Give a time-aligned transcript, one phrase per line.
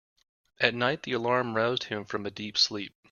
[0.59, 2.95] At night the alarm roused him from a deep sleep.